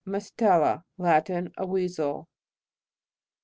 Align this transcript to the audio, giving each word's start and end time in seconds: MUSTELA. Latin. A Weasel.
MUSTELA. 0.03 0.83
Latin. 0.97 1.53
A 1.57 1.67
Weasel. 1.67 2.27